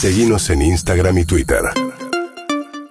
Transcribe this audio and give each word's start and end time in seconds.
Seguimos 0.00 0.48
en 0.50 0.62
Instagram 0.62 1.18
y 1.18 1.24
Twitter. 1.24 1.58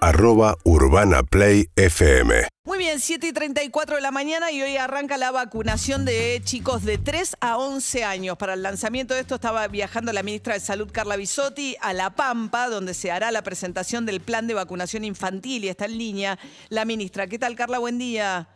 Arroba 0.02 0.58
Urbana 0.64 1.22
Play 1.22 1.70
FM. 1.74 2.48
Muy 2.66 2.76
bien, 2.76 3.00
7 3.00 3.28
y 3.28 3.32
34 3.32 3.96
de 3.96 4.02
la 4.02 4.10
mañana 4.10 4.50
y 4.50 4.60
hoy 4.60 4.76
arranca 4.76 5.16
la 5.16 5.30
vacunación 5.30 6.04
de 6.04 6.38
chicos 6.44 6.84
de 6.84 6.98
3 6.98 7.38
a 7.40 7.56
11 7.56 8.04
años. 8.04 8.36
Para 8.36 8.52
el 8.52 8.62
lanzamiento 8.62 9.14
de 9.14 9.20
esto 9.20 9.36
estaba 9.36 9.66
viajando 9.68 10.12
la 10.12 10.22
ministra 10.22 10.52
de 10.52 10.60
Salud 10.60 10.90
Carla 10.92 11.16
Bisotti 11.16 11.76
a 11.80 11.94
La 11.94 12.10
Pampa, 12.10 12.68
donde 12.68 12.92
se 12.92 13.10
hará 13.10 13.30
la 13.30 13.40
presentación 13.40 14.04
del 14.04 14.20
plan 14.20 14.46
de 14.46 14.52
vacunación 14.52 15.02
infantil 15.02 15.64
y 15.64 15.70
está 15.70 15.86
en 15.86 15.96
línea 15.96 16.38
la 16.68 16.84
ministra. 16.84 17.26
¿Qué 17.26 17.38
tal, 17.38 17.56
Carla? 17.56 17.78
Buen 17.78 17.96
día. 17.96 18.50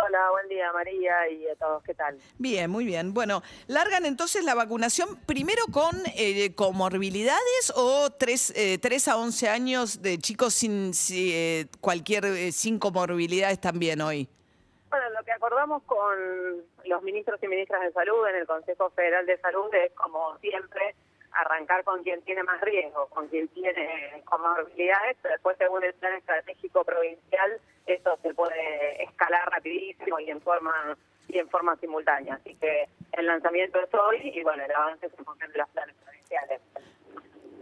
Hola, 0.00 0.30
buen 0.30 0.48
día 0.48 0.72
María 0.72 1.28
y 1.28 1.48
a 1.48 1.56
todos, 1.56 1.82
¿qué 1.82 1.92
tal? 1.92 2.16
Bien, 2.38 2.70
muy 2.70 2.84
bien. 2.84 3.12
Bueno, 3.12 3.42
¿largan 3.66 4.06
entonces 4.06 4.44
la 4.44 4.54
vacunación 4.54 5.16
primero 5.26 5.64
con 5.72 5.96
eh, 6.16 6.54
comorbilidades 6.54 7.72
o 7.74 8.08
3, 8.10 8.52
eh, 8.56 8.78
a 9.08 9.16
11 9.16 9.48
años 9.48 10.00
de 10.00 10.18
chicos 10.18 10.54
sin 10.54 10.92
eh, 11.12 11.66
cualquier, 11.80 12.26
eh, 12.26 12.52
sin 12.52 12.78
comorbilidades 12.78 13.60
también 13.60 14.00
hoy? 14.00 14.28
Bueno, 14.88 15.10
lo 15.10 15.24
que 15.24 15.32
acordamos 15.32 15.82
con 15.82 16.16
los 16.84 17.02
ministros 17.02 17.42
y 17.42 17.48
ministras 17.48 17.82
de 17.82 17.92
salud 17.92 18.24
en 18.28 18.36
el 18.36 18.46
Consejo 18.46 18.90
Federal 18.90 19.26
de 19.26 19.36
Salud 19.40 19.68
es, 19.74 19.92
como 19.94 20.38
siempre, 20.38 20.94
arrancar 21.32 21.82
con 21.82 22.04
quien 22.04 22.22
tiene 22.22 22.44
más 22.44 22.60
riesgo, 22.60 23.08
con 23.08 23.26
quien 23.26 23.48
tiene 23.48 24.22
comorbilidades, 24.26 25.16
pero 25.22 25.34
después 25.34 25.58
según 25.58 25.82
el 25.82 25.94
plan 25.94 26.14
estratégico 26.14 26.84
provincial, 26.84 27.60
eso 27.94 28.18
se 28.22 28.34
puede 28.34 29.02
escalar 29.02 29.50
rapidísimo 29.50 30.20
y 30.20 30.30
en 30.30 30.40
forma 30.40 30.96
y 31.28 31.38
en 31.38 31.48
forma 31.48 31.76
simultánea. 31.76 32.34
Así 32.34 32.54
que 32.54 32.88
el 33.12 33.26
lanzamiento 33.26 33.78
es 33.80 33.92
hoy 33.94 34.32
y 34.34 34.42
bueno, 34.42 34.64
el 34.64 34.72
avance 34.72 35.08
se 35.08 35.24
función 35.24 35.52
de 35.52 35.58
los 35.58 35.68
planes 35.70 35.94
provinciales. 36.04 36.60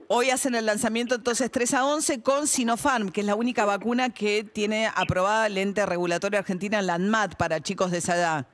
Hoy 0.08 0.30
hacen 0.30 0.54
el 0.54 0.66
lanzamiento 0.66 1.16
entonces 1.16 1.50
3 1.50 1.74
a 1.74 1.84
11 1.84 2.22
con 2.22 2.46
Sinopharm, 2.46 3.10
que 3.10 3.22
es 3.22 3.26
la 3.26 3.34
única 3.34 3.64
vacuna 3.64 4.10
que 4.10 4.45
tiene 4.45 4.88
aprobada 4.95 5.48
el 5.48 5.59
ente 5.59 5.84
regulatorio 5.84 6.38
argentina, 6.38 6.80
la 6.80 6.95
ANMAT, 6.95 7.36
para 7.36 7.60
chicos 7.60 7.90
de 7.90 7.98
esa 7.98 8.14
edad. 8.14 8.46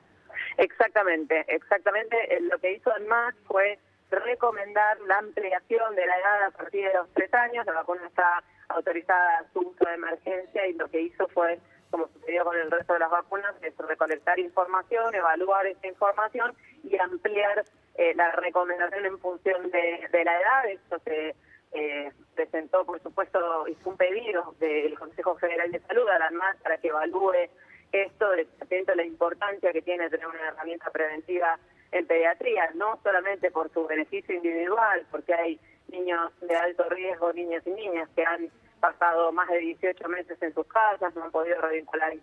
Exactamente, 0.57 1.45
exactamente. 1.47 2.17
Lo 2.41 2.57
que 2.57 2.73
hizo 2.73 2.91
ANMAT 2.91 3.35
fue 3.45 3.77
recomendar 4.09 4.99
la 5.01 5.19
ampliación 5.19 5.95
de 5.95 6.05
la 6.05 6.17
edad 6.17 6.43
a 6.47 6.51
partir 6.51 6.87
de 6.87 6.93
los 6.93 7.07
tres 7.13 7.31
años. 7.35 7.65
La 7.67 7.73
vacuna 7.73 8.01
está 8.07 8.43
autorizada 8.75 9.45
su 9.53 9.59
uso 9.59 9.85
de 9.85 9.93
emergencia 9.93 10.67
y 10.67 10.73
lo 10.73 10.87
que 10.89 11.01
hizo 11.01 11.27
fue, 11.29 11.59
como 11.89 12.07
sucedió 12.07 12.43
con 12.43 12.57
el 12.57 12.71
resto 12.71 12.93
de 12.93 12.99
las 12.99 13.11
vacunas, 13.11 13.55
es 13.61 13.75
recolectar 13.77 14.39
información, 14.39 15.13
evaluar 15.13 15.65
esa 15.67 15.87
información 15.87 16.55
y 16.83 16.97
ampliar 16.97 17.63
eh, 17.95 18.13
la 18.15 18.31
recomendación 18.31 19.05
en 19.05 19.19
función 19.19 19.69
de, 19.71 20.09
la 20.11 20.41
edad. 20.41 20.69
Esto 20.69 20.99
se 20.99 21.35
eh, 21.73 22.11
presentó, 22.35 22.85
por 22.85 23.01
supuesto, 23.01 23.67
hizo 23.67 23.89
un 23.89 23.97
pedido 23.97 24.55
del 24.59 24.97
Consejo 24.97 25.35
Federal 25.35 25.71
de 25.71 25.79
Salud 25.81 26.07
a 26.09 26.19
la 26.19 26.31
para 26.61 26.77
que 26.77 26.87
evalúe 26.87 27.49
esto, 27.93 28.31
de 28.31 28.95
la 28.95 29.05
importancia 29.05 29.71
que 29.71 29.81
tiene 29.81 30.09
tener 30.09 30.25
una 30.25 30.47
herramienta 30.47 30.89
preventiva 30.89 31.59
en 31.91 32.07
pediatría, 32.07 32.71
no 32.73 32.99
solamente 33.03 33.51
por 33.51 33.71
su 33.71 33.85
beneficio 33.85 34.35
individual, 34.35 35.05
porque 35.11 35.33
hay 35.33 35.59
niños 35.89 36.31
de 36.41 36.55
alto 36.55 36.89
riesgo, 36.89 37.31
niños 37.33 37.61
y 37.67 37.71
niñas 37.71 38.09
que 38.15 38.25
han 38.25 38.49
pasado 38.83 39.31
más 39.31 39.47
de 39.47 39.59
18 39.59 40.09
meses 40.09 40.37
en 40.41 40.53
sus 40.53 40.67
casas, 40.67 41.15
no 41.15 41.23
han 41.23 41.31
podido 41.31 41.61
revincularse 41.61 42.21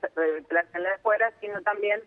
en 0.75 0.83
la 0.83 0.95
escuela, 0.95 1.33
sino 1.41 1.63
también 1.63 2.03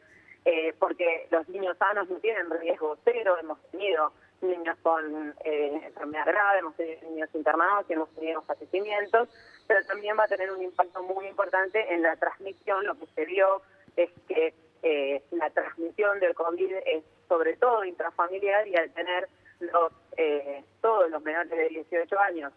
eh, 0.45 0.75
porque 0.77 1.27
los 1.31 1.49
niños 1.49 1.75
sanos 1.79 2.07
no 2.07 2.17
tienen 2.17 2.51
riesgo 2.51 2.95
cero, 3.03 3.35
hemos 3.41 3.59
tenido 3.71 4.13
niños 4.41 4.77
con 4.83 5.33
eh, 5.43 5.81
enfermedad 5.85 6.27
grave, 6.27 6.59
hemos 6.59 6.75
tenido 6.75 7.01
niños 7.09 7.29
internados 7.33 7.85
y 7.89 7.93
hemos 7.93 8.13
tenido 8.13 8.43
fallecimientos, 8.43 9.27
pero 9.65 9.83
también 9.87 10.19
va 10.19 10.25
a 10.25 10.27
tener 10.27 10.51
un 10.51 10.61
impacto 10.61 11.01
muy 11.01 11.25
importante 11.25 11.91
en 11.91 12.03
la 12.03 12.15
transmisión, 12.17 12.85
lo 12.85 12.93
que 12.93 13.07
se 13.15 13.25
vio 13.25 13.63
es 13.95 14.11
que 14.27 14.53
eh, 14.83 15.23
la 15.31 15.49
transmisión 15.49 16.19
del 16.19 16.35
COVID 16.35 16.73
es 16.85 17.03
sobre 17.27 17.55
todo 17.55 17.83
intrafamiliar 17.85 18.67
y 18.67 18.75
al 18.75 18.91
tener 18.91 19.29
los 19.61 19.91
eh, 20.17 20.63
todos 20.79 21.09
los 21.09 21.23
menores 21.23 21.49
de 21.49 21.69
18 21.69 22.19
años 22.19 22.53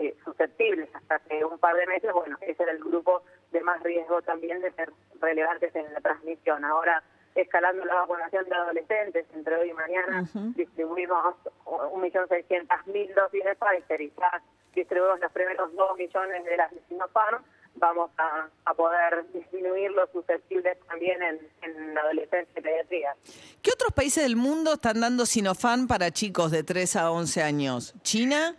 eh, 0.00 0.16
susceptibles 0.24 0.88
hasta 0.94 1.16
hace 1.16 1.44
un 1.44 1.58
par 1.58 1.76
de 1.76 1.86
meses, 1.86 2.10
bueno, 2.12 2.36
ese 2.40 2.62
era 2.62 2.72
el 2.72 2.78
grupo 2.78 3.22
de 3.52 3.60
más 3.60 3.82
riesgo 3.82 4.22
también 4.22 4.60
de 4.62 4.72
ser 4.72 4.90
relevantes 5.20 5.74
en 5.76 5.92
la 5.92 6.00
transmisión. 6.00 6.64
Ahora, 6.64 7.02
escalando 7.34 7.84
la 7.84 7.94
vacunación 7.96 8.48
de 8.48 8.54
adolescentes, 8.54 9.26
entre 9.34 9.56
hoy 9.56 9.70
y 9.70 9.74
mañana 9.74 10.24
distribuimos 10.56 11.36
1.600.000 11.66 13.14
dosis 13.14 13.44
de 13.44 13.54
Pfizer 13.56 14.00
y 14.00 14.12
ya 14.18 14.42
distribuimos 14.74 15.20
los 15.20 15.32
primeros 15.32 15.74
2 15.74 15.98
millones 15.98 16.44
de 16.44 16.56
las 16.56 16.70
de 16.70 16.80
Sinopharm 16.88 17.44
vamos 17.76 18.10
a, 18.18 18.74
poder 18.74 19.26
disminuir 19.32 19.90
los 19.90 20.08
susceptibles 20.10 20.78
también 20.88 21.20
en, 21.22 21.38
en 21.62 21.94
la 21.94 22.00
adolescencia 22.00 22.52
y 22.56 22.62
pediatría. 22.62 23.14
¿Qué 23.60 23.70
otros 23.72 23.92
países 23.92 24.22
del 24.22 24.36
mundo 24.36 24.74
están 24.74 25.00
dando 25.00 25.26
Sinofan 25.26 25.86
para 25.86 26.10
chicos 26.10 26.50
de 26.50 26.62
3 26.62 26.96
a 26.96 27.10
11 27.10 27.42
años? 27.42 27.94
¿China? 28.02 28.54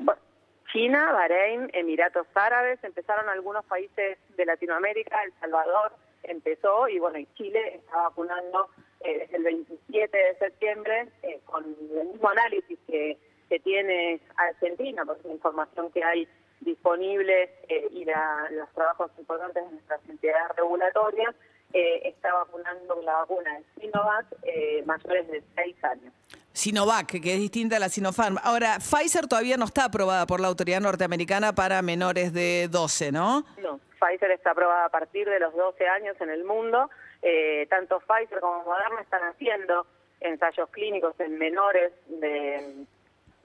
China, 0.72 1.12
Bahrein, 1.12 1.70
Emiratos 1.74 2.28
Árabes, 2.34 2.84
empezaron 2.84 3.28
algunos 3.30 3.66
países 3.66 4.18
de 4.38 4.46
Latinoamérica, 4.46 5.24
El 5.24 5.34
Salvador 5.40 5.92
empezó 6.24 6.88
y 6.88 7.00
bueno, 7.00 7.18
y 7.18 7.26
Chile 7.34 7.76
está 7.76 7.98
vacunando 7.98 8.70
eh, 9.02 9.20
desde 9.20 9.38
el 9.38 9.44
27 9.44 10.18
de 10.18 10.36
septiembre 10.36 11.08
eh, 11.24 11.42
con 11.46 11.66
el 11.66 12.08
mismo 12.08 12.30
análisis 12.30 12.78
que, 12.88 13.18
que 13.50 13.60
tiene 13.60 14.22
Argentina, 14.38 15.04
porque 15.06 15.28
la 15.28 15.34
información 15.34 15.92
que 15.92 16.04
hay 16.04 16.28
disponibles 16.62 17.50
eh, 17.68 17.88
y 17.92 18.06
los 18.06 18.70
trabajos 18.74 19.12
importantes 19.18 19.64
de 19.66 19.72
nuestras 19.72 20.00
entidades 20.08 20.56
regulatorias, 20.56 21.36
eh, 21.74 22.02
está 22.06 22.34
vacunando 22.34 23.02
la 23.02 23.14
vacuna 23.14 23.58
de 23.58 23.82
Sinovac 23.82 24.26
eh, 24.44 24.84
mayores 24.86 25.28
de 25.30 25.44
6 25.56 25.84
años. 25.84 26.14
Sinovac, 26.54 27.08
que 27.08 27.34
es 27.34 27.40
distinta 27.40 27.78
a 27.78 27.80
la 27.80 27.90
Sinopharm. 27.90 28.38
Ahora, 28.44 28.78
Pfizer 28.80 29.28
todavía 29.28 29.58
no 29.58 29.66
está 29.66 29.86
aprobada 29.86 30.26
por 30.28 30.42
la 30.42 30.48
autoridad 30.48 30.82
norteamericana 30.82 31.54
para 31.54 31.82
menores 31.82 32.34
de 32.34 32.68
12, 32.70 33.12
¿no? 33.12 33.46
No, 33.62 33.80
Pfizer 34.00 34.32
está 34.32 34.52
aprobada 34.52 34.86
a 34.86 34.90
partir 34.90 35.30
de 35.30 35.40
los 35.40 35.56
12 35.56 35.88
años 35.88 36.16
en 36.20 36.30
el 36.30 36.44
mundo. 36.44 36.90
Eh, 37.22 37.68
tanto 37.70 38.02
Pfizer 38.02 38.40
como 38.40 38.64
Moderna 38.64 39.02
están 39.02 39.22
haciendo 39.24 39.86
ensayos 40.20 40.70
clínicos 40.70 41.18
en 41.20 41.38
menores 41.38 41.94
de, 42.08 42.86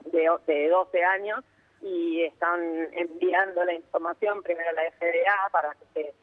de, 0.05 0.29
de 0.45 0.67
12 0.67 1.03
años 1.03 1.43
y 1.81 2.23
están 2.23 2.59
enviando 2.93 3.63
la 3.63 3.73
información 3.73 4.41
primero 4.43 4.69
a 4.69 4.73
la 4.73 4.91
FDA 4.91 5.49
para 5.51 5.73
que 5.75 5.85
se 5.93 6.13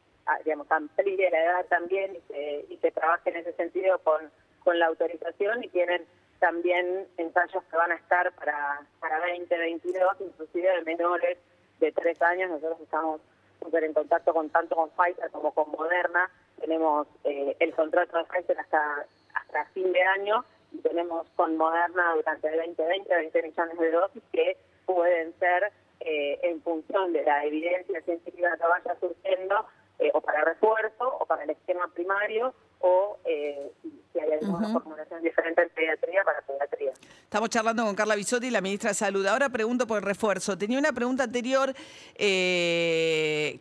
digamos, 0.45 0.71
amplíe 0.71 1.31
la 1.31 1.43
edad 1.43 1.67
también 1.67 2.17
y 2.17 2.21
se, 2.33 2.67
y 2.69 2.77
se 2.79 2.91
trabaje 2.91 3.31
en 3.31 3.37
ese 3.37 3.53
sentido 3.53 3.99
con, 3.99 4.31
con 4.63 4.79
la 4.79 4.87
autorización 4.87 5.65
y 5.65 5.69
tienen 5.69 6.05
también 6.39 7.07
ensayos 7.17 7.63
que 7.65 7.77
van 7.77 7.93
a 7.93 7.95
estar 7.95 8.33
para, 8.33 8.83
para 9.01 9.19
2022, 9.21 10.17
inclusive 10.21 10.77
de 10.77 10.83
menores 10.83 11.39
de 11.81 11.93
tres 11.93 12.21
años. 12.23 12.51
Nosotros 12.51 12.81
estamos 12.81 13.21
súper 13.61 13.85
en 13.85 13.95
contacto 13.95 14.33
con 14.35 14.51
tanto 14.51 14.77
con 14.77 14.91
Pfizer 14.91 15.31
como 15.31 15.53
con 15.53 15.71
Moderna. 15.71 16.31
Tenemos 16.61 17.07
eh, 17.25 17.57
el 17.61 17.75
contrato 17.75 18.19
de 18.19 18.25
Pfizer 18.25 18.59
hasta, 18.59 19.07
hasta 19.35 19.65
fin 19.67 19.93
de 19.93 20.03
año 20.03 20.45
y 20.73 20.79
tenemos 20.79 21.27
con 21.37 21.57
Moderna 21.57 22.15
durante 22.15 22.49
el 22.49 22.57
2020 22.57 23.15
20 23.15 23.43
millones 23.43 23.79
de 23.79 23.91
dosis 23.91 24.23
que 24.33 24.57
pueden 24.87 25.33
ser 25.39 25.73
eh, 26.01 26.39
en 26.43 26.61
función 26.63 27.13
de 27.13 27.23
la 27.23 27.45
evidencia 27.45 28.03
científica 28.03 28.57
que 28.57 28.67
vaya 28.67 29.01
surgiendo 29.01 29.67
eh, 30.05 30.11
o 30.13 30.21
para 30.21 30.45
refuerzo 30.45 31.17
o 31.19 31.25
para 31.25 31.45
el 31.45 31.51
esquema 31.51 31.89
primario 31.95 32.55
o 32.81 33.17
eh, 33.25 33.73
si 34.13 34.21
hay 34.21 34.33
alguna 34.33 34.69
formulación 34.69 35.23
diferente 35.23 35.63
en 35.63 35.71
pediatría 35.71 36.23
para 36.23 36.43
pediatría. 36.43 36.93
Estamos 37.23 37.49
charlando 37.49 37.85
con 37.85 37.95
Carla 37.95 38.15
Bisotti, 38.15 38.51
la 38.51 38.61
ministra 38.61 38.91
de 38.91 38.95
Salud. 38.95 39.25
Ahora 39.27 39.49
pregunto 39.49 39.87
por 39.87 39.97
el 39.99 40.05
refuerzo. 40.05 40.59
Tenía 40.59 40.79
una 40.79 40.93
pregunta 40.93 41.25
anterior 41.25 41.73
que 42.15 43.59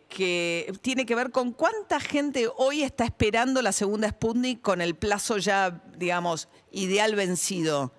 tiene 0.82 1.06
que 1.06 1.14
ver 1.14 1.30
con 1.30 1.52
cuánta 1.52 1.98
gente 1.98 2.46
hoy 2.56 2.82
está 2.82 3.04
esperando 3.04 3.62
la 3.62 3.72
segunda 3.72 4.10
Sputnik 4.10 4.60
con 4.60 4.82
el 4.82 4.94
plazo 4.94 5.38
ya, 5.38 5.70
digamos, 5.96 6.50
ideal 6.70 7.14
vencido. 7.14 7.90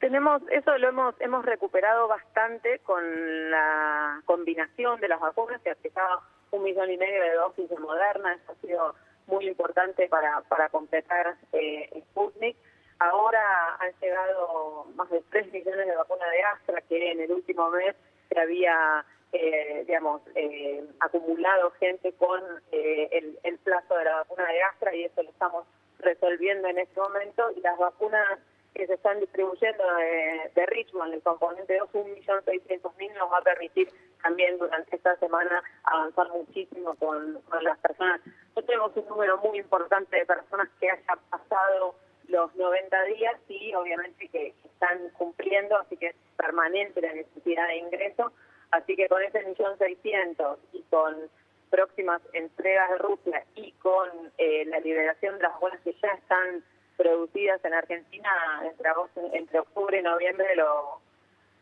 Tenemos, 0.00 0.42
eso 0.50 0.76
lo 0.78 0.88
hemos, 0.88 1.14
hemos 1.20 1.44
recuperado 1.44 2.08
bastante 2.08 2.78
con 2.80 3.02
la 3.50 4.22
combinación 4.24 4.98
de 5.00 5.08
las 5.08 5.20
vacunas, 5.20 5.60
que 5.62 5.70
aplicaba 5.70 6.22
un 6.50 6.62
millón 6.62 6.90
y 6.90 6.96
medio 6.96 7.22
de 7.22 7.34
dosis 7.34 7.68
de 7.68 7.78
Moderna, 7.78 8.34
eso 8.34 8.52
ha 8.52 8.66
sido 8.66 8.94
muy 9.26 9.46
importante 9.46 10.08
para, 10.08 10.40
para 10.42 10.68
completar 10.68 11.36
eh, 11.52 12.02
Sputnik. 12.10 12.56
Ahora 12.98 13.76
han 13.78 13.92
llegado 14.00 14.86
más 14.94 15.08
de 15.10 15.22
3 15.30 15.52
millones 15.52 15.86
de 15.86 15.96
vacunas 15.96 16.30
de 16.30 16.42
Astra, 16.42 16.80
que 16.82 17.12
en 17.12 17.20
el 17.20 17.32
último 17.32 17.70
mes 17.70 17.96
se 18.28 18.38
había, 18.38 19.04
eh, 19.32 19.84
digamos, 19.86 20.20
eh, 20.34 20.84
acumulado 21.00 21.70
gente 21.80 22.12
con 22.12 22.40
eh, 22.72 23.08
el, 23.12 23.38
el 23.42 23.58
plazo 23.58 23.96
de 23.96 24.04
la 24.04 24.16
vacuna 24.16 24.46
de 24.46 24.62
Astra 24.62 24.94
y 24.94 25.04
eso 25.04 25.22
lo 25.22 25.30
estamos 25.30 25.66
resolviendo 26.00 26.68
en 26.68 26.78
este 26.78 27.00
momento. 27.00 27.50
Y 27.56 27.60
las 27.60 27.78
vacunas 27.78 28.38
que 28.74 28.86
se 28.86 28.94
están 28.94 29.18
distribuyendo 29.20 29.84
de, 29.96 30.50
de 30.54 30.66
Richmond, 30.66 31.14
el 31.14 31.22
componente 31.22 31.78
2, 31.78 31.90
1.600.000, 31.92 33.14
nos 33.14 33.32
va 33.32 33.38
a 33.38 33.42
permitir 33.42 33.88
también 34.22 34.58
durante 34.58 34.96
esta 34.96 35.16
semana 35.16 35.62
avanzar 35.84 36.28
muchísimo 36.30 36.94
con, 36.94 37.40
las 37.62 37.78
personas. 37.78 38.20
Nosotros 38.24 38.66
tenemos 38.66 38.96
un 38.96 39.06
número 39.08 39.38
muy 39.38 39.58
importante 39.58 40.16
de 40.16 40.26
personas 40.26 40.68
que 40.78 40.90
hayan 40.90 41.18
pasado 41.30 41.94
los 42.28 42.54
90 42.54 43.02
días 43.04 43.36
y 43.48 43.74
obviamente 43.74 44.28
que 44.28 44.54
están 44.64 45.10
cumpliendo, 45.10 45.76
así 45.78 45.96
que 45.96 46.08
es 46.08 46.16
permanente 46.36 47.00
la 47.00 47.12
necesidad 47.12 47.66
de 47.68 47.76
ingreso. 47.76 48.32
Así 48.70 48.94
que 48.94 49.08
con 49.08 49.22
ese 49.22 49.42
millón 49.44 49.76
seiscientos 49.78 50.58
y 50.72 50.82
con 50.84 51.28
próximas 51.70 52.22
entregas 52.32 52.90
de 52.90 52.98
Rusia 52.98 53.44
y 53.54 53.72
con 53.72 54.08
eh, 54.38 54.64
la 54.66 54.80
liberación 54.80 55.36
de 55.36 55.42
las 55.42 55.52
vacunas 55.54 55.80
que 55.82 55.94
ya 56.00 56.08
están 56.12 56.64
producidas 56.96 57.64
en 57.64 57.74
Argentina 57.74 58.30
entre, 58.64 58.90
entre 59.32 59.58
octubre 59.60 59.98
y 59.98 60.02
noviembre 60.02 60.54
lo, 60.56 61.00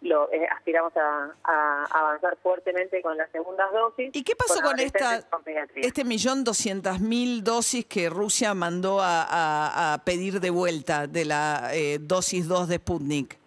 lo 0.00 0.30
eh, 0.32 0.46
aspiramos 0.50 0.96
a, 0.96 1.34
a, 1.42 1.84
avanzar 1.90 2.36
fuertemente 2.42 3.02
con 3.02 3.16
las 3.16 3.30
segundas 3.30 3.70
dosis. 3.72 4.10
¿Y 4.14 4.22
qué 4.22 4.36
pasó 4.36 4.60
con, 4.62 4.78
esta 4.78 5.20
este 5.74 6.04
millón 6.04 6.44
doscientas 6.44 7.00
mil 7.00 7.42
dosis 7.42 7.84
que 7.86 8.08
Rusia 8.08 8.54
mandó 8.54 9.00
a, 9.00 9.94
a, 9.94 10.04
pedir 10.04 10.40
de 10.40 10.50
vuelta 10.50 11.06
de 11.06 11.24
la 11.24 11.70
eh, 11.72 11.98
dosis 12.00 12.46
2 12.46 12.68
de 12.68 12.76
Sputnik? 12.76 13.38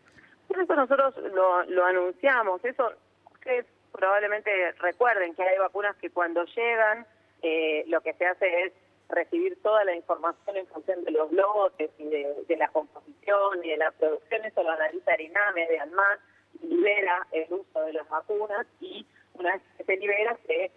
Eso 0.49 0.75
nosotros 0.75 1.15
lo, 1.33 1.63
lo 1.63 1.85
anunciamos. 1.85 2.63
Eso 2.65 2.91
ustedes 3.33 3.65
probablemente 3.93 4.51
recuerden 4.79 5.33
que 5.35 5.43
hay 5.43 5.57
vacunas 5.57 5.95
que 5.97 6.09
cuando 6.09 6.43
llegan 6.45 7.05
eh, 7.41 7.85
lo 7.87 8.01
que 8.01 8.13
se 8.13 8.25
hace 8.25 8.63
es 8.63 8.73
recibir 9.07 9.61
toda 9.61 9.83
la 9.85 9.95
información 9.95 10.57
en 10.57 10.67
función 10.67 11.03
de 11.05 11.11
los 11.11 11.31
lotes 11.31 11.91
y 11.97 12.05
de, 12.05 12.43
de 12.47 12.57
la 12.57 12.67
composición 12.69 13.63
y 13.63 13.69
de 13.69 13.77
la 13.77 13.91
producción. 13.91 14.43
Eso 14.43 14.63
lo 14.63 14.71
analiza 14.71 15.13
el 15.13 15.21
INAME 15.21 15.67
de 15.67 15.79
ANMAT 15.79 16.19
libera 16.61 17.27
el 17.31 17.51
uso 17.53 17.81
de 17.81 17.93
las 17.93 18.07
vacunas 18.09 18.65
y 18.79 19.05
una 19.33 19.53
vez 19.53 19.61
que 19.77 19.83
se 19.83 19.97
libera 19.97 20.37
se, 20.45 20.71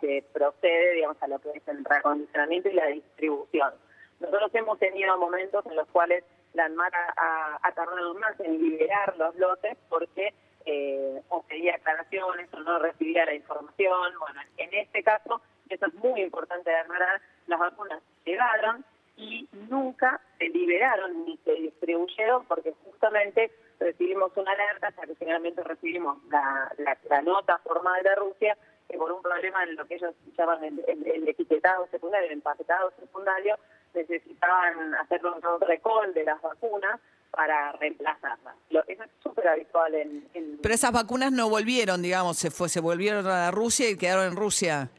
se, 0.00 0.24
procede 0.32 0.94
digamos 0.94 1.22
a 1.22 1.28
lo 1.28 1.38
que 1.38 1.50
es 1.50 1.68
el 1.68 1.84
recondicionamiento 1.84 2.68
y 2.68 2.74
la 2.74 2.86
distribución. 2.86 3.74
Nosotros 4.20 4.54
hemos 4.54 4.78
tenido 4.78 5.16
momentos 5.18 5.64
en 5.66 5.76
los 5.76 5.88
cuales 5.88 6.24
la 6.54 6.66
ANMAR 6.66 6.92
ha, 7.16 7.72
tardado 7.74 8.14
más 8.14 8.38
en 8.40 8.58
liberar 8.58 9.16
los 9.16 9.34
lotes 9.36 9.76
porque 9.88 10.32
eh, 10.66 11.20
o 11.28 11.42
pedía 11.42 11.74
aclaraciones 11.74 12.48
o 12.54 12.60
no 12.60 12.78
recibía 12.78 13.26
la 13.26 13.34
información. 13.34 14.12
Bueno, 14.18 14.40
en 14.56 14.72
este 14.72 15.02
caso, 15.02 15.42
eso 15.68 15.86
es 15.86 15.94
muy 15.94 16.22
importante 16.22 16.70
de 16.70 16.76
aclarar, 16.76 17.20
las 17.46 17.58
vacunas 17.58 18.00
llegaron 18.24 18.84
y 19.16 19.48
nunca 19.68 20.20
liberaron 20.48 21.24
ni 21.24 21.36
se 21.38 21.52
distribuyeron 21.52 22.44
porque 22.46 22.74
justamente 22.84 23.50
recibimos 23.78 24.32
una 24.36 24.52
alerta 24.52 24.88
hasta 24.88 25.06
que 25.06 25.14
finalmente 25.14 25.62
recibimos 25.62 26.18
la, 26.30 26.72
la, 27.08 27.22
nota 27.22 27.58
formal 27.58 28.02
de 28.02 28.14
Rusia 28.14 28.56
que 28.88 28.96
por 28.98 29.10
un 29.12 29.22
problema 29.22 29.62
en 29.64 29.76
lo 29.76 29.86
que 29.86 29.94
ellos 29.94 30.14
llaman 30.36 30.62
el, 30.64 31.28
etiquetado 31.28 31.86
secundario, 31.90 32.26
el 32.26 32.34
empaquetado 32.34 32.92
secundario, 33.00 33.56
necesitaban 33.94 34.94
hacer 34.96 35.24
un 35.24 35.60
recall 35.60 36.12
de 36.12 36.24
las 36.24 36.40
vacunas 36.42 37.00
para 37.30 37.72
reemplazarlas. 37.72 38.54
eso 38.70 39.02
es 39.02 39.10
súper 39.22 39.48
habitual 39.48 39.94
en, 39.94 40.28
en, 40.34 40.58
Pero 40.62 40.74
esas 40.74 40.92
vacunas 40.92 41.32
no 41.32 41.48
volvieron, 41.48 42.02
digamos, 42.02 42.38
se 42.38 42.50
fue, 42.50 42.68
se 42.68 42.80
volvieron 42.80 43.26
a 43.26 43.50
Rusia 43.50 43.88
y 43.88 43.96
quedaron 43.96 44.26
en 44.26 44.36
Rusia. 44.36 44.90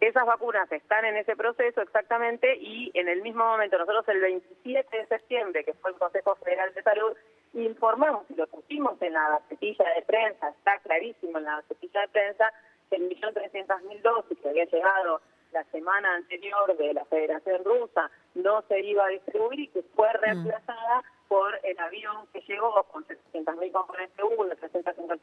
Esas 0.00 0.24
vacunas 0.24 0.70
están 0.72 1.04
en 1.04 1.18
ese 1.18 1.36
proceso 1.36 1.82
exactamente 1.82 2.56
y 2.56 2.90
en 2.94 3.08
el 3.08 3.20
mismo 3.20 3.44
momento 3.44 3.76
nosotros 3.76 4.08
el 4.08 4.20
27 4.20 4.96
de 4.96 5.06
septiembre, 5.06 5.62
que 5.62 5.74
fue 5.74 5.90
el 5.90 5.98
Consejo 5.98 6.36
Federal 6.36 6.72
de 6.72 6.82
Salud, 6.82 7.12
informamos 7.52 8.24
y 8.30 8.34
lo 8.34 8.46
pusimos 8.46 9.00
en 9.02 9.12
la 9.12 9.28
gacetilla 9.28 9.84
de 9.94 10.02
prensa, 10.02 10.48
está 10.48 10.78
clarísimo 10.78 11.36
en 11.36 11.44
la 11.44 11.56
gacetilla 11.56 12.00
de 12.00 12.08
prensa, 12.08 12.50
que 12.88 12.96
el 12.96 13.02
millón 13.02 13.34
trescientas 13.34 13.82
mil 13.82 14.00
dosis 14.00 14.38
que 14.38 14.48
había 14.48 14.64
llegado 14.64 15.20
la 15.52 15.64
semana 15.64 16.14
anterior 16.14 16.76
de 16.78 16.94
la 16.94 17.04
Federación 17.04 17.62
Rusa 17.64 18.10
no 18.34 18.62
se 18.68 18.80
iba 18.80 19.04
a 19.04 19.08
distribuir 19.08 19.60
y 19.60 19.68
que 19.68 19.82
fue 19.82 20.08
mm. 20.08 20.20
reemplazada 20.22 21.02
por 21.28 21.60
el 21.62 21.78
avión 21.78 22.26
que 22.32 22.40
llegó 22.40 22.72
con 22.84 23.04
mil 23.06 23.72
componentes 23.72 24.24
1, 24.24 24.44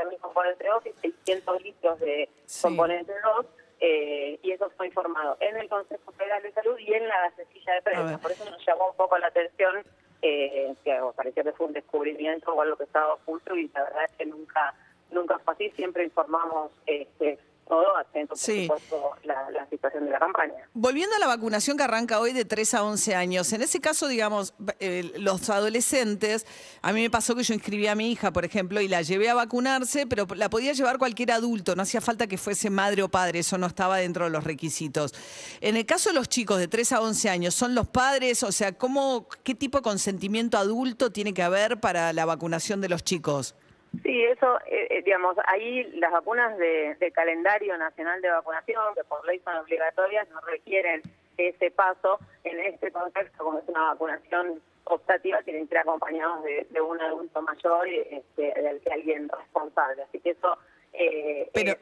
mil 0.09 0.19
componentes 0.19 0.67
2 0.67 0.85
y 0.85 0.93
600 1.01 1.63
litros 1.63 1.99
de 1.99 2.29
componente 2.61 3.13
2 3.23 3.45
eh, 3.79 4.39
y 4.41 4.51
eso 4.51 4.69
fue 4.75 4.87
informado 4.87 5.37
en 5.39 5.57
el 5.57 5.69
Consejo 5.69 6.11
Federal 6.13 6.41
de 6.41 6.51
Salud 6.51 6.77
y 6.79 6.93
en 6.93 7.07
la 7.07 7.21
gacetilla 7.21 7.73
de 7.73 7.81
prensa. 7.81 8.17
Por 8.17 8.31
eso 8.31 8.49
nos 8.49 8.65
llamó 8.65 8.89
un 8.89 8.95
poco 8.95 9.17
la 9.17 9.27
atención 9.27 9.83
eh, 10.21 10.73
que 10.83 10.99
parecía 11.15 11.43
que 11.43 11.51
fue 11.51 11.67
un 11.67 11.73
descubrimiento 11.73 12.53
o 12.53 12.61
algo 12.61 12.75
que 12.75 12.85
estaba 12.85 13.13
oculto 13.13 13.55
y 13.55 13.69
la 13.69 13.83
verdad 13.83 14.05
es 14.05 14.11
que 14.17 14.25
nunca 14.25 14.73
nunca 15.11 15.39
fue 15.39 15.53
así, 15.53 15.69
siempre 15.71 16.03
informamos 16.03 16.71
este, 16.85 17.39
todo 17.67 17.97
atento, 17.97 18.35
por 18.35 18.39
supuesto, 18.39 19.11
la, 19.23 19.67
situación 19.69 20.05
de 20.05 20.11
la 20.11 20.19
campaña. 20.19 20.53
Volviendo 20.73 21.15
a 21.15 21.19
la 21.19 21.27
vacunación 21.27 21.77
que 21.77 21.83
arranca 21.83 22.19
hoy 22.19 22.33
de 22.33 22.45
3 22.45 22.73
a 22.75 22.83
11 22.83 23.15
años, 23.15 23.51
en 23.53 23.61
ese 23.61 23.79
caso, 23.79 24.07
digamos, 24.07 24.53
eh, 24.79 25.11
los 25.17 25.49
adolescentes, 25.49 26.45
a 26.81 26.93
mí 26.93 27.01
me 27.01 27.09
pasó 27.09 27.35
que 27.35 27.43
yo 27.43 27.53
inscribí 27.53 27.87
a 27.87 27.95
mi 27.95 28.11
hija, 28.11 28.31
por 28.31 28.45
ejemplo, 28.45 28.79
y 28.81 28.87
la 28.87 29.01
llevé 29.01 29.29
a 29.29 29.33
vacunarse, 29.33 30.07
pero 30.07 30.27
la 30.35 30.49
podía 30.49 30.73
llevar 30.73 30.97
cualquier 30.97 31.31
adulto, 31.31 31.75
no 31.75 31.83
hacía 31.83 32.01
falta 32.01 32.27
que 32.27 32.37
fuese 32.37 32.69
madre 32.69 33.03
o 33.03 33.09
padre, 33.09 33.39
eso 33.39 33.57
no 33.57 33.67
estaba 33.67 33.97
dentro 33.97 34.25
de 34.25 34.31
los 34.31 34.43
requisitos. 34.43 35.13
En 35.61 35.75
el 35.75 35.85
caso 35.85 36.09
de 36.09 36.15
los 36.15 36.29
chicos 36.29 36.59
de 36.59 36.67
3 36.67 36.93
a 36.93 37.01
11 37.01 37.29
años, 37.29 37.53
¿son 37.53 37.75
los 37.75 37.87
padres? 37.87 38.43
O 38.43 38.51
sea, 38.51 38.71
¿cómo, 38.71 39.27
¿qué 39.43 39.55
tipo 39.55 39.79
de 39.79 39.81
consentimiento 39.83 40.57
adulto 40.57 41.11
tiene 41.11 41.33
que 41.33 41.43
haber 41.43 41.79
para 41.79 42.13
la 42.13 42.25
vacunación 42.25 42.81
de 42.81 42.89
los 42.89 43.03
chicos? 43.03 43.55
Sí, 44.03 44.23
eso, 44.23 44.59
eh, 44.67 44.87
eh, 44.89 45.01
digamos, 45.03 45.35
ahí 45.45 45.83
las 45.95 46.11
vacunas 46.11 46.57
de, 46.57 47.11
calendario 47.13 47.77
nacional 47.77 48.21
de 48.21 48.29
vacunación, 48.29 48.93
que 48.95 49.03
por 49.03 49.25
ley 49.25 49.39
son 49.43 49.55
obligatorias, 49.57 50.29
no 50.29 50.39
requieren 50.41 51.01
ese 51.37 51.71
paso. 51.71 52.19
En 52.43 52.59
este 52.59 52.91
contexto, 52.91 53.43
como 53.43 53.59
es 53.59 53.67
una 53.67 53.93
vacunación 53.93 54.61
optativa, 54.85 55.41
tienen 55.43 55.67
que 55.67 55.75
ir 55.75 55.79
acompañados 55.79 56.43
de, 56.43 56.81
un 56.81 57.01
adulto 57.01 57.41
mayor, 57.41 57.87
este, 57.87 58.61
del 58.61 58.79
que 58.81 58.93
alguien 58.93 59.29
responsable. 59.29 60.03
Así 60.03 60.19
que 60.19 60.31
eso... 60.31 60.57
Eh, 60.93 61.49
pero, 61.53 61.75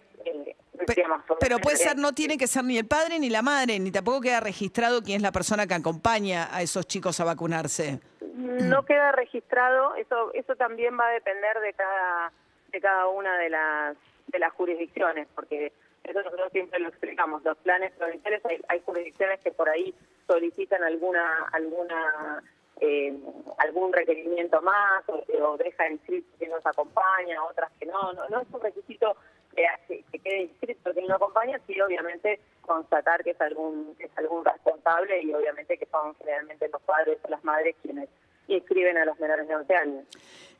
pero 1.39 1.59
puede 1.59 1.77
ser, 1.77 1.95
no 1.97 2.11
tiene 2.11 2.37
que 2.37 2.47
ser 2.47 2.63
ni 2.63 2.77
el 2.77 2.87
padre 2.87 3.19
ni 3.19 3.29
la 3.29 3.41
madre, 3.41 3.79
ni 3.79 3.91
tampoco 3.91 4.21
queda 4.21 4.39
registrado 4.39 5.01
quién 5.01 5.17
es 5.17 5.21
la 5.21 5.31
persona 5.31 5.67
que 5.67 5.75
acompaña 5.75 6.49
a 6.53 6.61
esos 6.61 6.85
chicos 6.87 7.19
a 7.19 7.23
vacunarse 7.23 7.99
no 8.35 8.83
queda 8.83 9.11
registrado, 9.13 9.95
eso 9.95 10.33
eso 10.33 10.55
también 10.55 10.99
va 10.99 11.07
a 11.07 11.13
depender 11.13 11.59
de 11.59 11.73
cada 11.73 12.31
de 12.71 12.81
cada 12.81 13.07
una 13.07 13.37
de 13.37 13.49
las 13.49 13.97
de 14.27 14.39
las 14.39 14.51
jurisdicciones, 14.53 15.27
porque 15.33 15.71
eso 16.03 16.21
nosotros 16.21 16.51
siempre 16.51 16.79
lo 16.79 16.89
explicamos, 16.89 17.43
los 17.43 17.57
planes 17.59 17.93
provinciales 17.93 18.43
hay, 18.45 18.61
hay 18.67 18.81
jurisdicciones 18.81 19.39
que 19.39 19.51
por 19.51 19.69
ahí 19.69 19.95
solicitan 20.27 20.83
alguna 20.83 21.47
alguna 21.53 22.43
eh, 22.81 23.17
algún 23.59 23.93
requerimiento 23.93 24.61
más 24.61 25.07
o, 25.07 25.23
o 25.41 25.57
deja 25.57 25.89
inscrito 25.89 26.27
que 26.37 26.47
nos 26.47 26.65
acompaña, 26.65 27.41
otras 27.45 27.71
que 27.79 27.85
no, 27.85 28.11
no, 28.13 28.27
no 28.27 28.41
es 28.41 28.47
un 28.51 28.59
requisito 28.59 29.15
que, 29.55 30.03
que 30.11 30.19
quede 30.19 30.41
inscrito 30.41 30.93
que 30.93 31.01
no 31.03 31.15
acompaña, 31.15 31.57
sí 31.65 31.79
obviamente 31.79 32.41
constatar 32.61 33.23
que 33.23 33.29
es 33.29 33.39
algún 33.39 33.95
que 33.95 34.05
es 34.05 34.17
algún 34.17 34.43
responsable 34.43 35.21
y 35.21 35.33
obviamente 35.33 35.77
que 35.77 35.85
son 35.85 36.13
generalmente 36.15 36.67
los 36.67 36.81
padres 36.81 37.17
o 37.23 37.29
las 37.29 37.43
madres 37.45 37.75
quienes 37.81 38.09
inscriben 38.47 38.97
a 38.97 39.05
los 39.05 39.19
menores 39.19 39.47
de 39.47 39.55
11 39.55 39.75
años. 39.75 40.05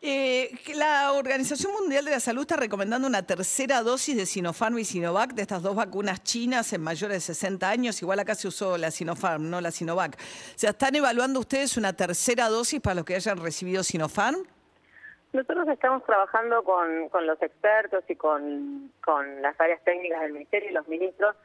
Eh, 0.01 0.51
la 0.75 1.13
Organización 1.13 1.73
Mundial 1.73 2.05
de 2.05 2.11
la 2.11 2.19
Salud 2.19 2.41
está 2.41 2.57
recomendando 2.57 3.07
una 3.07 3.25
tercera 3.25 3.81
dosis 3.81 4.15
de 4.15 4.25
Sinopharm 4.25 4.77
y 4.77 4.85
Sinovac, 4.85 5.33
de 5.33 5.41
estas 5.41 5.63
dos 5.63 5.75
vacunas 5.75 6.23
chinas 6.23 6.73
en 6.73 6.81
mayores 6.81 7.17
de 7.17 7.33
60 7.33 7.67
años. 7.69 8.01
Igual 8.01 8.19
acá 8.19 8.35
se 8.35 8.47
usó 8.47 8.77
la 8.77 8.91
Sinopharm, 8.91 9.49
no 9.49 9.61
la 9.61 9.71
Sinovac. 9.71 10.15
O 10.15 10.57
sea, 10.59 10.71
¿están 10.71 10.95
evaluando 10.95 11.39
ustedes 11.39 11.77
una 11.77 11.93
tercera 11.93 12.49
dosis 12.49 12.81
para 12.81 12.95
los 12.95 13.05
que 13.05 13.15
hayan 13.15 13.37
recibido 13.37 13.83
Sinopharm? 13.83 14.45
Nosotros 15.33 15.67
estamos 15.69 16.05
trabajando 16.05 16.63
con, 16.63 17.09
con 17.09 17.25
los 17.25 17.41
expertos 17.41 18.03
y 18.07 18.15
con, 18.15 18.91
con 19.03 19.41
las 19.41 19.59
áreas 19.59 19.83
técnicas 19.83 20.21
del 20.21 20.33
Ministerio 20.33 20.69
y 20.69 20.73
los 20.73 20.87
ministros 20.87 21.35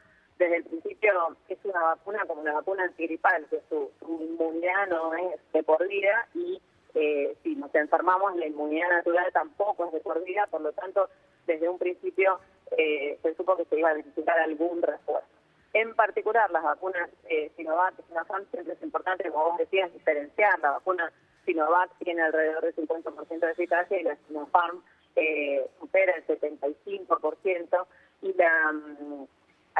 desde 0.40 0.56
el 0.56 0.64
principio 0.64 1.36
es 1.48 1.58
una 1.64 1.82
vacuna 1.82 2.24
como 2.26 2.42
la 2.42 2.54
vacuna 2.54 2.84
antigripal, 2.84 3.46
que 3.50 3.60
su, 3.68 3.90
inmunidad 4.08 4.88
no 4.88 5.14
es 5.14 5.38
de 5.52 5.62
por 5.62 5.86
vida 5.86 6.26
y 6.34 6.60
eh, 6.94 7.36
si 7.42 7.54
nos 7.56 7.72
enfermamos 7.74 8.34
la 8.36 8.46
inmunidad 8.46 8.88
natural 8.88 9.26
tampoco 9.34 9.86
es 9.86 9.92
de 9.92 10.00
por 10.00 10.24
vida, 10.24 10.46
por 10.50 10.62
lo 10.62 10.72
tanto 10.72 11.10
desde 11.46 11.68
un 11.68 11.78
principio 11.78 12.40
eh, 12.70 13.18
se 13.22 13.34
supo 13.34 13.54
que 13.58 13.66
se 13.66 13.78
iba 13.78 13.90
a 13.90 13.94
necesitar 13.94 14.38
algún 14.38 14.80
refuerzo. 14.80 15.28
En 15.74 15.94
particular 15.94 16.50
las 16.50 16.62
vacunas 16.62 17.10
eh, 17.28 17.52
Sinovac 17.56 17.94
y 17.98 18.02
Sinopharm 18.08 18.46
siempre 18.50 18.72
es 18.72 18.82
importante, 18.82 19.30
como 19.30 19.50
vos 19.50 19.58
decías, 19.58 19.92
diferenciar. 19.92 20.58
La 20.60 20.70
vacuna 20.70 21.12
Sinovac 21.44 21.90
tiene 21.98 22.22
alrededor 22.22 22.64
del 22.64 22.76
50% 22.76 23.40
de 23.40 23.52
eficacia 23.52 24.00
y 24.00 24.04
la 24.04 24.16
Sinopharm 24.26 24.82
eh, 25.16 25.68
supera 25.78 26.14
el 26.16 26.26
75% 26.26 27.86
y 28.22 28.32
la 28.32 28.72
mm, 28.72 29.26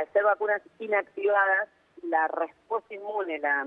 al 0.01 0.13
ser 0.13 0.25
vacunas 0.25 0.63
inactivadas, 0.79 1.69
la 2.03 2.27
respuesta 2.29 2.95
inmune, 2.95 3.39
la, 3.39 3.67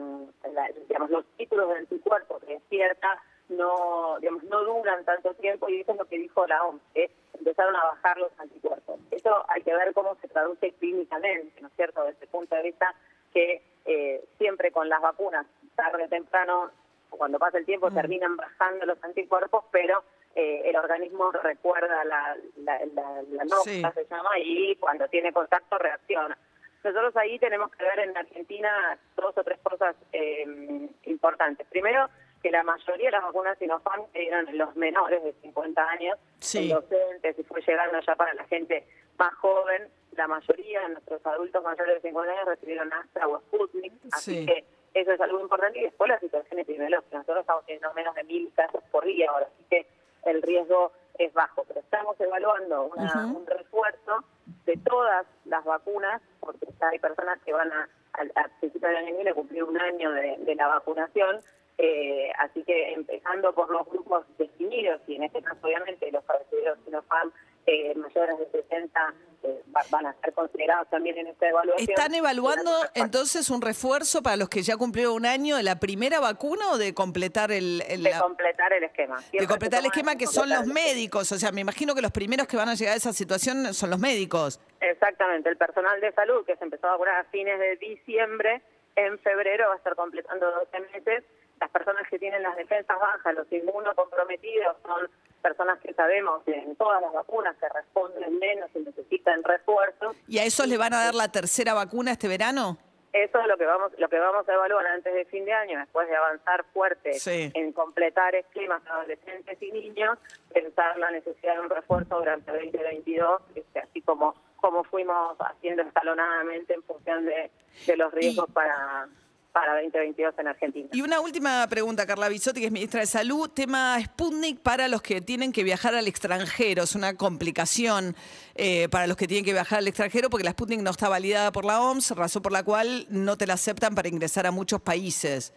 digamos, 0.88 1.10
los 1.12 1.26
títulos 1.38 1.70
de 1.70 1.76
anticuerpos 1.78 2.44
que 2.44 2.54
despierta 2.54 3.22
no, 3.50 4.18
digamos, 4.20 4.44
no 4.46 4.64
duran 4.64 5.04
tanto 5.06 5.34
tiempo 5.36 5.70
y 5.70 5.82
eso 5.82 5.92
es 5.92 5.98
lo 6.00 6.06
que 6.06 6.18
dijo 6.18 6.48
la 6.48 6.64
OMS, 6.64 6.82
que 6.94 7.12
empezaron 7.38 7.76
a 7.76 7.84
bajar 7.84 8.18
los 8.18 8.32
anticuerpos. 8.40 9.00
Eso 9.12 9.46
hay 9.50 9.62
que 9.62 9.76
ver 9.76 9.94
cómo 9.94 10.16
se 10.16 10.28
traduce 10.28 10.72
clínicamente, 10.74 11.62
¿no 11.62 11.68
es 11.68 11.74
cierto?, 11.76 12.04
desde 12.04 12.24
el 12.24 12.30
punto 12.30 12.56
de 12.56 12.64
vista 12.64 12.96
que 13.34 13.62
eh, 13.86 14.26
siempre 14.38 14.72
con 14.72 14.90
las 14.90 15.02
vacunas, 15.02 15.46
tarde 15.76 16.06
o 16.06 16.10
temprano, 16.10 16.72
cuando 17.10 17.38
pasa 17.38 17.60
el 17.60 17.66
tiempo, 17.66 17.92
terminan 17.92 18.38
bajando 18.38 18.86
los 18.86 19.04
anticuerpos, 19.04 19.66
pero 19.72 20.04
eh, 20.44 20.70
el 20.70 20.76
organismo 20.76 21.32
recuerda 21.32 22.04
la, 22.04 22.36
la, 22.58 22.80
la, 22.94 23.46
nota, 23.46 23.92
se 23.94 24.06
llama, 24.10 24.32
y 24.44 24.76
cuando 24.76 25.08
tiene 25.08 25.32
contacto 25.32 25.78
reacciona. 25.78 26.38
Nosotros 26.84 27.16
ahí 27.16 27.40
tenemos 27.40 27.72
que 27.72 27.84
ver 27.84 28.00
en 28.00 28.18
Argentina 28.18 28.98
dos 29.16 29.38
o 29.38 29.44
tres 29.44 29.58
cosas 29.64 29.96
eh, 30.12 30.90
importantes. 31.06 31.66
Primero, 31.68 32.10
que 32.42 32.52
la 32.52 32.64
mayoría 32.64 33.06
de 33.06 33.12
las 33.12 33.24
vacunas 33.24 33.58
Sinopharm 33.58 34.04
eran 34.14 34.58
los 34.58 34.76
menores 34.76 35.24
de 35.24 35.32
50 35.42 35.82
años, 35.82 36.20
sí. 36.40 36.68
docentes, 36.68 37.40
y 37.40 37.44
fue 37.44 37.62
llegando 37.62 38.02
ya 38.02 38.16
para 38.16 38.34
la 38.34 38.44
gente 38.46 38.86
más 39.18 39.34
joven. 39.36 39.88
La 40.18 40.28
mayoría 40.28 40.82
de 40.82 40.90
nuestros 40.90 41.26
adultos 41.26 41.64
mayores 41.64 41.96
de 41.96 42.10
50 42.10 42.32
años 42.34 42.46
recibieron 42.46 42.92
Astra 42.92 43.30
o 43.30 43.40
Sputnik, 43.40 43.94
así 44.12 44.46
que 44.46 44.66
eso 44.94 45.12
es 45.14 45.22
algo 45.22 45.40
importante. 45.40 45.80
Y 45.80 45.84
después 45.84 46.10
la 46.10 46.20
situación 46.20 46.60
epidemiológica. 46.60 47.18
Nosotros 47.18 47.42
estamos 47.42 47.66
teniendo 47.66 47.94
menos 47.94 48.14
de 48.14 48.24
mil 48.26 48.52
casos 48.54 48.84
por 48.92 49.06
día 49.06 49.30
ahora, 49.32 49.48
así 49.48 49.64
que 49.70 49.88
el 50.26 50.42
riesgo 50.42 50.92
es 51.18 51.34
bajo. 51.34 51.64
Pero 51.68 51.80
estamos 51.80 52.20
evaluando 52.20 52.86
un 52.86 53.46
refuerzo 53.46 54.24
de 54.66 54.78
todas 54.78 55.26
las 55.46 55.64
vacunas, 55.64 56.22
porque 56.40 56.68
ya 56.80 56.90
hay 56.90 57.00
personas 57.00 57.40
que 57.44 57.54
van 57.54 57.72
a, 57.72 57.90
al, 58.14 58.32
principio 58.60 58.88
del 58.88 58.98
año 58.98 59.16
viene 59.16 59.34
cumplir 59.34 59.64
un 59.64 59.80
año 59.80 60.12
de, 60.12 60.38
de 60.40 60.56
la 60.56 60.68
vacunación 60.68 61.42
eh, 61.78 62.32
así 62.38 62.64
que 62.64 62.94
empezando 62.94 63.54
por 63.54 63.70
los 63.72 63.88
grupos 63.88 64.26
definidos, 64.38 65.02
y 65.08 65.16
en 65.16 65.24
este 65.24 65.42
caso 65.42 65.60
obviamente 65.64 66.12
los 66.12 66.24
fallecidos 66.26 66.78
Sinopharm 66.86 67.32
eh, 67.66 67.94
mayores 67.96 68.38
de 68.40 68.62
60 68.62 69.14
eh, 69.44 69.64
van 69.90 70.06
a 70.06 70.14
ser 70.22 70.34
considerados 70.34 70.90
también 70.90 71.18
en 71.18 71.28
esta 71.28 71.50
evaluación. 71.50 71.90
¿Están 71.90 72.14
evaluando 72.14 72.72
entonces 72.94 73.50
un 73.50 73.62
refuerzo 73.62 74.22
para 74.22 74.38
los 74.38 74.50
que 74.50 74.62
ya 74.62 74.78
cumplieron 74.78 75.14
un 75.14 75.26
año 75.26 75.58
de 75.58 75.64
la 75.64 75.80
primera 75.80 76.20
vacuna 76.20 76.72
o 76.72 76.78
de 76.78 76.94
completar 76.94 77.52
el, 77.52 77.80
de 77.80 78.14
completar 78.20 78.74
el 78.74 78.84
esquema? 78.84 79.22
de 79.32 79.48
completar 79.48 79.80
el 79.80 79.88
esquema 79.88 80.16
que 80.16 80.28
son 80.28 80.50
los 80.50 80.66
médicos, 80.66 81.32
o 81.32 81.38
sea, 81.38 81.52
me 81.52 81.62
imagino 81.62 81.96
que 81.96 82.02
los 82.02 82.12
primeros 82.12 82.48
que 82.48 82.58
van 82.58 82.70
a 82.70 82.76
llegar 82.76 82.94
a 82.94 82.98
esa 82.98 83.14
situación 83.14 83.74
son 83.74 83.90
los 83.90 84.00
médicos. 84.00 84.60
Exactamente, 84.80 85.50
el 85.50 85.58
personal 85.58 86.00
de 86.02 86.12
salud 86.14 86.46
que 86.46 86.56
se 86.56 86.64
empezó 86.64 86.88
a 86.88 86.92
vacunar 86.92 87.16
a 87.16 87.24
fines 87.26 87.60
de 87.60 87.76
diciembre, 87.78 88.62
en 88.96 89.18
febrero 89.20 89.68
va 89.70 89.76
a 89.76 89.78
estar 89.78 89.96
completando 89.96 90.52
12 90.52 90.80
meses 90.94 91.24
las 91.64 91.72
personas 91.72 92.06
que 92.10 92.20
tienen 92.20 92.44
las 92.44 92.58
defensas 92.58 93.00
bajas, 93.00 93.36
los 93.36 93.50
inmunocomprometidos, 93.50 94.76
son 94.86 95.10
personas 95.42 95.80
que 95.80 95.94
sabemos 95.94 96.44
que 96.44 96.54
en 96.54 96.76
todas 96.76 97.02
las 97.02 97.14
vacunas 97.14 97.56
se 97.58 97.70
responden 97.70 98.38
menos 98.38 98.70
y 98.76 98.80
necesitan 98.80 99.42
refuerzo. 99.44 100.14
¿Y 100.28 100.40
a 100.40 100.44
esos 100.44 100.68
le 100.68 100.78
van 100.78 100.94
a 100.94 101.06
dar 101.06 101.16
la 101.16 101.32
tercera 101.32 101.74
vacuna 101.74 102.12
este 102.12 102.28
verano? 102.28 102.78
Eso 103.14 103.40
es 103.40 103.48
lo 103.48 103.58
que 103.58 103.66
vamos 103.66 103.94
lo 103.98 104.10
que 104.10 104.20
vamos 104.20 104.50
a 104.50 104.54
evaluar 104.54 104.86
antes 104.88 105.14
de 105.14 105.24
fin 105.26 105.46
de 105.46 105.54
año, 105.54 105.80
después 105.80 106.10
de 106.10 106.16
avanzar 106.16 106.66
fuerte 106.74 107.12
en 107.26 107.72
completar 107.72 108.36
esquemas 108.36 108.82
adolescentes 108.86 109.62
y 109.62 109.72
niños, 109.72 110.18
pensar 110.54 110.98
la 110.98 111.12
necesidad 111.12 111.54
de 111.54 111.62
un 111.62 111.70
refuerzo 111.70 112.18
durante 112.18 112.52
2022, 112.52 113.42
este, 113.56 113.80
así 113.80 114.02
como 114.02 114.36
como 114.58 114.84
fuimos 114.86 115.36
haciendo 115.40 115.84
escalonadamente 115.84 116.74
en 116.74 116.84
función 116.84 117.26
de, 117.26 117.52
los 117.98 118.14
riesgos 118.14 118.50
para 118.52 119.08
para 119.54 119.74
2022 119.74 120.34
en 120.40 120.48
Argentina. 120.48 120.90
Y 120.92 121.02
una 121.02 121.22
última 121.22 121.66
pregunta, 121.70 122.06
Carla 122.08 122.28
Bisotti, 122.28 122.60
que 122.60 122.66
es 122.66 122.72
ministra 122.72 123.02
de 123.02 123.06
Salud, 123.06 123.50
tema 123.50 123.98
Sputnik 124.04 124.60
para 124.60 124.88
los 124.88 125.02
que 125.04 125.22
tienen 125.22 125.54
que 125.54 125.64
viajar 125.64 125.94
al 125.94 126.08
extranjero, 126.08 126.84
es 126.84 126.96
una 126.96 127.16
complicación 127.16 128.16
eh, 128.56 128.90
para 128.90 129.06
los 129.06 129.16
que 129.16 129.28
tienen 129.28 129.46
que 129.46 129.54
viajar 129.54 129.80
al 129.80 129.88
extranjero 129.88 130.30
porque 130.30 130.44
la 130.44 130.52
Sputnik 130.52 130.82
no 130.82 130.90
está 130.90 131.08
validada 131.08 131.52
por 131.52 131.66
la 131.66 131.82
OMS, 131.82 132.16
razón 132.16 132.42
por 132.42 132.52
la 132.52 132.64
cual 132.64 133.06
no 133.10 133.38
te 133.38 133.46
la 133.46 133.54
aceptan 133.54 133.94
para 133.94 134.10
ingresar 134.10 134.48
a 134.48 134.52
muchos 134.52 134.82
países. 134.82 135.54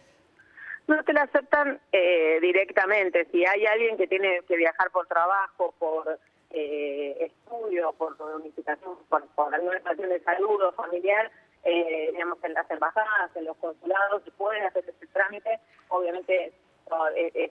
No 0.87 1.03
te 1.03 1.11
la 1.11 1.23
aceptan 1.23 1.79
eh, 1.91 2.37
directamente, 2.39 3.27
si 3.31 3.45
hay 3.45 3.65
alguien 3.65 3.97
que 3.97 4.07
tiene 4.07 4.41
que 4.47 4.55
viajar 4.55 4.91
por 4.91 5.07
trabajo, 5.07 5.73
por 5.79 6.19
eh, 6.51 7.17
estudio, 7.19 7.93
por 7.97 8.15
unificación, 8.21 8.95
por, 9.09 9.25
por 9.29 9.53
alguna 9.53 9.79
situación 9.79 10.09
de 10.09 10.19
salud 10.21 10.61
o 10.61 10.71
familiar, 10.73 11.31
eh, 11.69 12.09
digamos, 12.13 12.41
en 12.43 12.53
las 12.53 12.71
embajadas, 12.71 13.35
en 13.35 13.43
los 13.43 13.57
consulados, 13.57 14.23
se 14.23 14.31
pueden 14.31 14.63
hacer 14.63 14.85
ese 14.87 15.05
trámite. 15.07 15.59
Obviamente 15.89 16.53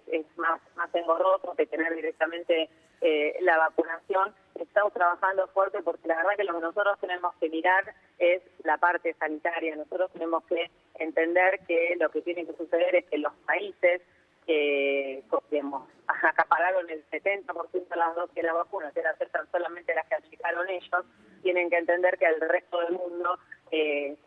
es, 0.06 0.26
más, 0.38 0.58
más 0.74 0.94
engorroso 0.94 1.54
que 1.54 1.66
tener 1.66 1.94
directamente 1.94 2.70
eh, 3.02 3.36
la 3.40 3.58
vacunación. 3.58 4.34
Estamos 4.54 4.94
trabajando 4.94 5.46
fuerte 5.48 5.82
porque 5.82 6.08
la 6.08 6.16
verdad 6.16 6.30
que 6.38 6.44
lo 6.44 6.54
que 6.54 6.60
nosotros 6.60 6.98
tenemos 6.98 7.34
que 7.34 7.50
mirar 7.50 7.94
es 8.18 8.42
la 8.64 8.78
parte 8.78 9.14
sanitaria. 9.18 9.76
Nosotros 9.76 10.10
tenemos 10.12 10.42
que 10.44 10.70
entender 10.94 11.60
que 11.66 11.94
lo 12.00 12.08
que 12.08 12.22
tiene 12.22 12.46
que 12.46 12.56
suceder 12.56 12.96
es 12.96 13.04
que 13.10 13.18
los 13.18 13.34
países 13.44 14.00
que 14.46 15.24
digamos, 15.50 15.88
acapararon 16.06 16.88
el 16.88 17.04
70% 17.10 17.88
de 17.88 17.96
las 17.96 18.14
dosis 18.14 18.34
de 18.34 18.42
la 18.44 18.52
vacuna, 18.52 18.92
que 18.92 19.00
aceptan 19.00 19.50
solamente 19.50 19.92
las 19.94 20.06
que 20.06 20.14
aplicaron 20.14 20.68
ellos, 20.70 21.04
tienen 21.42 21.68
que 21.68 21.78
entender 21.78 22.16
que 22.16 22.26
el 22.26 22.40
resto 22.40 22.80
del 22.80 22.92
mundo 22.92 23.38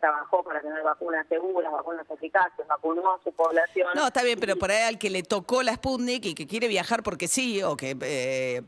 trabajó 0.00 0.42
para 0.42 0.60
tener 0.60 0.82
vacunas 0.82 1.26
seguras, 1.28 1.70
vacunas 1.70 2.10
eficaces, 2.10 2.66
vacunó 2.66 3.14
a 3.14 3.22
su 3.22 3.32
población. 3.32 3.88
No, 3.94 4.06
está 4.06 4.22
bien, 4.22 4.40
pero 4.40 4.56
por 4.56 4.70
ahí 4.70 4.82
al 4.82 4.98
que 4.98 5.10
le 5.10 5.22
tocó 5.22 5.62
la 5.62 5.74
Sputnik 5.74 6.24
y 6.24 6.34
que 6.34 6.46
quiere 6.46 6.66
viajar 6.66 7.02
porque 7.02 7.28
sí, 7.28 7.62
o 7.62 7.76
que 7.76 7.96
eh, 8.02 8.62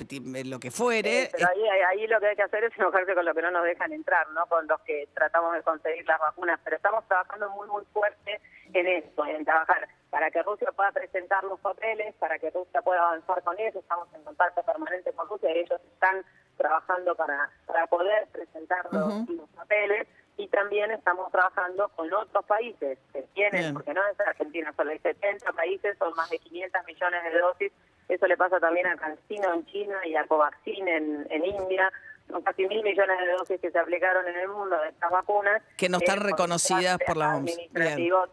lo 0.44 0.60
que 0.60 0.70
fuere... 0.70 1.30
pero 1.32 1.48
ahí, 1.48 1.62
ahí, 1.88 2.06
lo 2.06 2.20
que 2.20 2.26
hay 2.28 2.36
que 2.36 2.42
hacer 2.42 2.64
es 2.64 2.76
enojarse 2.76 3.14
con 3.14 3.24
lo 3.24 3.34
que 3.34 3.42
no 3.42 3.50
nos 3.50 3.64
dejan 3.64 3.92
entrar, 3.92 4.28
¿no? 4.30 4.46
Con 4.46 4.66
los 4.66 4.80
que 4.82 5.08
tratamos 5.14 5.54
de 5.54 5.62
conseguir 5.62 6.06
las 6.06 6.20
vacunas, 6.20 6.60
pero 6.62 6.76
estamos 6.76 7.06
trabajando 7.08 7.50
muy, 7.50 7.66
muy 7.68 7.84
fuerte 7.92 8.40
en 8.74 8.86
esto, 8.86 9.26
en 9.26 9.44
trabajar 9.44 9.88
para 10.10 10.30
que 10.30 10.42
Rusia 10.42 10.70
pueda 10.72 10.92
presentar 10.92 11.42
los 11.44 11.58
papeles, 11.60 12.14
para 12.16 12.38
que 12.38 12.50
Rusia 12.50 12.82
pueda 12.82 13.00
avanzar 13.00 13.42
con 13.42 13.58
eso, 13.58 13.78
estamos 13.78 14.08
en 14.14 14.22
contacto 14.22 14.62
permanente 14.62 15.10
con 15.12 15.26
Rusia 15.26 15.50
y 15.54 15.60
ellos 15.60 15.80
están 15.94 16.22
trabajando 16.58 17.14
para, 17.14 17.50
para 17.66 17.86
poder 17.86 18.28
presentar 18.28 18.86
los 18.92 19.24
papeles 19.56 20.06
y 20.36 20.48
también 20.48 20.90
estamos 20.90 21.30
trabajando 21.30 21.88
con 21.90 22.12
otros 22.12 22.44
países 22.44 22.98
que 23.12 23.22
tienen, 23.34 23.74
porque 23.74 23.94
no 23.94 24.00
es 24.08 24.18
Argentina 24.20 24.72
solo, 24.76 24.90
hay 24.90 24.98
70 24.98 25.52
países, 25.52 25.96
son 25.98 26.14
más 26.14 26.30
de 26.30 26.38
500 26.38 26.86
millones 26.86 27.22
de 27.24 27.38
dosis, 27.38 27.72
eso 28.08 28.26
le 28.26 28.36
pasa 28.36 28.58
también 28.58 28.86
a 28.86 28.96
CanSino 28.96 29.54
en 29.54 29.66
China 29.66 30.06
y 30.06 30.16
a 30.16 30.26
Covaxin 30.26 30.88
en, 30.88 31.26
en 31.30 31.44
India, 31.44 31.92
son 32.28 32.42
casi 32.42 32.66
mil 32.66 32.82
millones 32.82 33.18
de 33.18 33.32
dosis 33.32 33.60
que 33.60 33.70
se 33.70 33.78
aplicaron 33.78 34.26
en 34.26 34.36
el 34.36 34.48
mundo 34.48 34.78
de 34.80 34.88
estas 34.88 35.10
vacunas. 35.10 35.62
Que 35.76 35.88
no 35.88 35.98
están 35.98 36.20
reconocidas 36.20 36.98
por 37.06 37.16
la 37.16 37.36
OMS. 37.36 37.56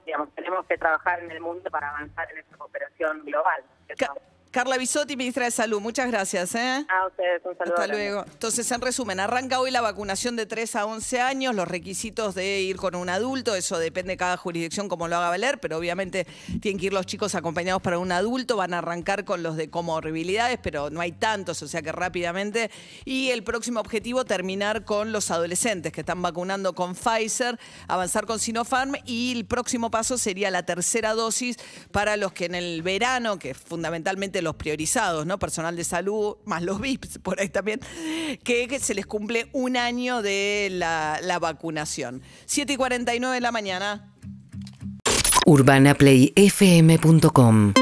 Digamos, 0.05 0.33
tenemos 0.35 0.65
que 0.67 0.77
trabajar 0.77 1.19
en 1.19 1.31
el 1.31 1.41
mundo 1.41 1.69
para 1.69 1.89
avanzar 1.89 2.31
en 2.31 2.39
esta 2.39 2.57
cooperación 2.57 3.25
global. 3.25 3.63
Carla 4.51 4.77
Bisotti, 4.77 5.15
ministra 5.15 5.45
de 5.45 5.51
Salud, 5.51 5.79
muchas 5.79 6.07
gracias. 6.07 6.55
¿eh? 6.55 6.83
A 6.89 7.05
ustedes, 7.05 7.39
un 7.45 7.55
saludo. 7.55 7.75
Hasta 7.75 7.87
luego. 7.87 8.25
Entonces, 8.31 8.71
en 8.71 8.81
resumen, 8.81 9.19
arranca 9.19 9.59
hoy 9.59 9.69
la 9.69 9.81
vacunación 9.81 10.35
de 10.35 10.47
3 10.47 10.75
a 10.75 10.85
11 10.87 11.21
años, 11.21 11.53
los 11.53 11.67
requisitos 11.67 12.33
de 12.33 12.61
ir 12.61 12.77
con 12.77 12.95
un 12.95 13.09
adulto, 13.09 13.53
eso 13.53 13.77
depende 13.77 14.13
de 14.13 14.17
cada 14.17 14.37
jurisdicción 14.37 14.89
cómo 14.89 15.07
lo 15.07 15.17
haga 15.17 15.29
valer, 15.29 15.59
pero 15.59 15.77
obviamente 15.77 16.25
tienen 16.61 16.79
que 16.79 16.87
ir 16.87 16.93
los 16.93 17.05
chicos 17.05 17.35
acompañados 17.35 17.83
para 17.83 17.99
un 17.99 18.11
adulto, 18.11 18.57
van 18.57 18.73
a 18.73 18.79
arrancar 18.79 19.23
con 19.23 19.43
los 19.43 19.55
de 19.55 19.69
comorbilidades, 19.69 20.57
pero 20.63 20.89
no 20.89 20.99
hay 20.99 21.11
tantos, 21.11 21.61
o 21.61 21.67
sea 21.67 21.83
que 21.83 21.91
rápidamente. 21.91 22.71
Y 23.05 23.29
el 23.29 23.43
próximo 23.43 23.79
objetivo, 23.79 24.25
terminar 24.25 24.83
con 24.83 25.11
los 25.11 25.29
adolescentes 25.29 25.91
que 25.91 25.99
están 25.99 26.23
vacunando 26.23 26.73
con 26.73 26.95
Pfizer, 26.95 27.59
avanzar 27.87 28.25
con 28.25 28.39
Sinopharm 28.39 28.95
y 29.05 29.31
el 29.31 29.45
próximo 29.45 29.91
paso 29.91 30.17
sería 30.17 30.49
la 30.49 30.63
tercera 30.63 31.13
dosis 31.13 31.57
para 31.91 32.17
los 32.17 32.31
que 32.31 32.45
en 32.45 32.55
el 32.55 32.81
verano, 32.81 33.37
que 33.37 33.53
fundamentalmente 33.53 34.38
los 34.41 34.55
priorizados, 34.55 35.25
¿no? 35.25 35.39
Personal 35.39 35.75
de 35.75 35.83
salud, 35.83 36.37
más 36.45 36.63
los 36.63 36.79
VIPs, 36.79 37.19
por 37.19 37.37
ahí 37.39 37.49
también, 37.49 37.81
que, 38.43 38.79
se 38.79 38.93
les 38.93 39.05
cumple 39.05 39.49
un 39.51 39.75
año 39.77 40.21
de 40.21 40.69
la, 40.71 41.19
la 41.21 41.39
vacunación. 41.39 42.21
7 42.45 42.73
y 42.73 42.77
49 42.77 43.35
de 43.35 43.41
la 43.41 43.51
mañana. 43.51 44.13
UrbanaPlayFM.com 45.45 47.73